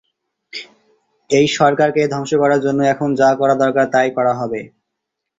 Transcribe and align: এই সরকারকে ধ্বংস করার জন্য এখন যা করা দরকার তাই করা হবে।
এই 1.29 1.47
সরকারকে 1.57 2.01
ধ্বংস 2.13 2.31
করার 2.41 2.59
জন্য 2.65 2.79
এখন 2.93 3.09
যা 3.15 3.29
করা 3.39 3.55
দরকার 3.63 3.85
তাই 3.93 4.09
করা 4.17 4.33
হবে। 4.39 4.61